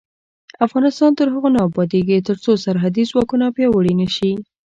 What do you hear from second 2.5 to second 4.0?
سرحدي ځواکونه پیاوړي